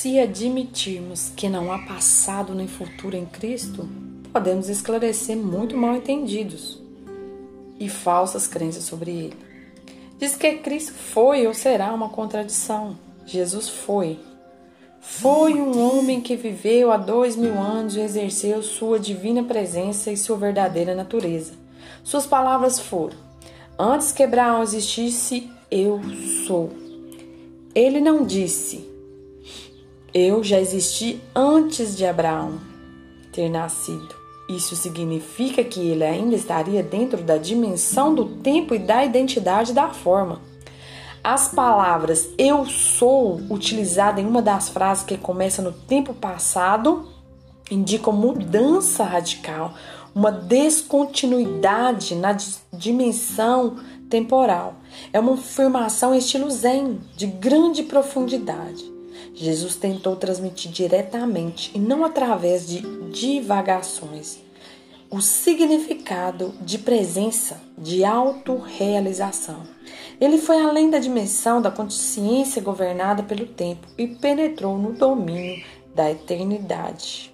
Se 0.00 0.16
admitirmos 0.20 1.32
que 1.34 1.48
não 1.48 1.72
há 1.72 1.78
passado 1.80 2.54
nem 2.54 2.68
futuro 2.68 3.16
em 3.16 3.26
Cristo, 3.26 3.88
podemos 4.32 4.68
esclarecer 4.68 5.36
muito 5.36 5.76
mal 5.76 5.96
entendidos 5.96 6.80
e 7.80 7.88
falsas 7.88 8.46
crenças 8.46 8.84
sobre 8.84 9.10
ele. 9.10 9.36
Diz 10.16 10.36
que 10.36 10.58
Cristo 10.58 10.92
foi 10.92 11.48
ou 11.48 11.52
será 11.52 11.92
uma 11.92 12.10
contradição. 12.10 12.96
Jesus 13.26 13.68
foi. 13.68 14.20
Foi 15.00 15.54
um 15.54 15.76
homem 15.80 16.20
que 16.20 16.36
viveu 16.36 16.92
há 16.92 16.96
dois 16.96 17.34
mil 17.34 17.58
anos 17.58 17.96
e 17.96 18.00
exerceu 18.00 18.62
sua 18.62 19.00
divina 19.00 19.42
presença 19.42 20.12
e 20.12 20.16
sua 20.16 20.36
verdadeira 20.36 20.94
natureza. 20.94 21.54
Suas 22.04 22.24
palavras 22.24 22.78
foram: 22.78 23.16
Antes 23.76 24.12
que 24.12 24.22
Abraão 24.22 24.62
existisse, 24.62 25.50
eu 25.68 26.00
sou. 26.46 26.70
Ele 27.74 28.00
não 28.00 28.24
disse: 28.24 28.87
Eu 30.14 30.42
já 30.42 30.58
existi 30.58 31.20
antes 31.34 31.94
de 31.94 32.06
Abraão 32.06 32.58
ter 33.30 33.50
nascido. 33.50 34.16
Isso 34.48 34.74
significa 34.74 35.62
que 35.62 35.80
ele 35.80 36.02
ainda 36.02 36.34
estaria 36.34 36.82
dentro 36.82 37.22
da 37.22 37.36
dimensão 37.36 38.14
do 38.14 38.24
tempo 38.24 38.74
e 38.74 38.78
da 38.78 39.04
identidade 39.04 39.74
da 39.74 39.90
forma. 39.90 40.40
As 41.22 41.48
palavras 41.48 42.30
eu 42.38 42.64
sou, 42.64 43.38
utilizada 43.50 44.18
em 44.18 44.26
uma 44.26 44.40
das 44.40 44.70
frases 44.70 45.04
que 45.04 45.18
começa 45.18 45.60
no 45.60 45.72
tempo 45.72 46.14
passado, 46.14 47.06
indicam 47.70 48.14
mudança 48.14 49.04
radical, 49.04 49.74
uma 50.14 50.32
descontinuidade 50.32 52.14
na 52.14 52.34
dimensão 52.72 53.76
temporal. 54.08 54.76
É 55.12 55.20
uma 55.20 55.34
afirmação 55.34 56.14
estilo 56.14 56.50
zen, 56.50 56.98
de 57.14 57.26
grande 57.26 57.82
profundidade. 57.82 58.97
Jesus 59.34 59.76
tentou 59.76 60.16
transmitir 60.16 60.70
diretamente 60.70 61.70
e 61.74 61.78
não 61.78 62.04
através 62.04 62.66
de 62.66 62.80
divagações 63.10 64.38
o 65.10 65.22
significado 65.22 66.52
de 66.60 66.78
presença, 66.78 67.60
de 67.76 68.04
autorrealização. 68.04 69.62
Ele 70.20 70.36
foi 70.36 70.60
além 70.60 70.90
da 70.90 70.98
dimensão 70.98 71.62
da 71.62 71.70
consciência 71.70 72.60
governada 72.60 73.22
pelo 73.22 73.46
tempo 73.46 73.86
e 73.96 74.06
penetrou 74.06 74.76
no 74.76 74.92
domínio 74.92 75.64
da 75.94 76.10
eternidade. 76.10 77.32